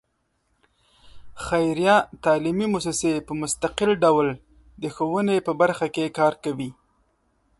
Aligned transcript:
خیریه 1.45 1.95
تعلیمي 2.23 2.67
مؤسسې 2.73 3.11
په 3.27 3.33
مستقل 3.41 3.91
ډول 4.03 4.27
د 4.81 4.83
ښوونې 4.95 5.35
په 5.47 5.51
برخه 5.61 5.85
کې 5.95 6.13
کار 6.19 6.33
کوي. 6.43 6.69